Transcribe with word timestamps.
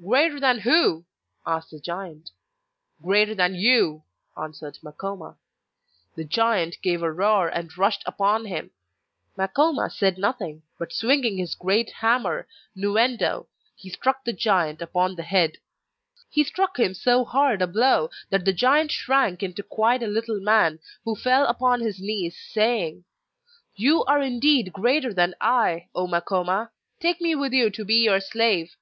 'Greater 0.00 0.38
than 0.38 0.60
who?' 0.60 1.04
asked 1.44 1.72
the 1.72 1.80
giant. 1.80 2.30
'Greater 3.02 3.34
than 3.34 3.56
you!' 3.56 4.04
answered 4.40 4.78
Makoma. 4.80 5.36
The 6.14 6.22
giant 6.24 6.80
gave 6.82 7.02
a 7.02 7.10
roar 7.10 7.48
and 7.48 7.76
rushed 7.76 8.04
upon 8.06 8.44
him. 8.44 8.70
Makoma 9.36 9.90
said 9.90 10.16
nothing, 10.16 10.62
but 10.78 10.92
swinging 10.92 11.36
his 11.36 11.56
great 11.56 11.90
hammer, 11.94 12.46
Nu 12.76 12.96
endo, 12.96 13.48
he 13.74 13.90
struck 13.90 14.22
the 14.22 14.32
giant 14.32 14.80
upon 14.80 15.16
the 15.16 15.24
head. 15.24 15.56
He 16.30 16.44
struck 16.44 16.78
him 16.78 16.94
so 16.94 17.24
hard 17.24 17.60
a 17.60 17.66
blow 17.66 18.08
that 18.30 18.44
the 18.44 18.52
giant 18.52 18.92
shrank 18.92 19.42
into 19.42 19.64
quite 19.64 20.04
a 20.04 20.06
little 20.06 20.38
man, 20.38 20.78
who 21.04 21.16
fell 21.16 21.44
upon 21.48 21.80
his 21.80 21.98
knees 21.98 22.38
saying: 22.52 23.02
'You 23.74 24.04
are 24.04 24.22
indeed 24.22 24.72
greater 24.72 25.12
than 25.12 25.34
I, 25.40 25.88
O 25.92 26.06
Makoma; 26.06 26.70
take 27.00 27.20
me 27.20 27.34
with 27.34 27.52
you 27.52 27.68
to 27.70 27.84
be 27.84 28.04
your 28.04 28.20
slave! 28.20 28.76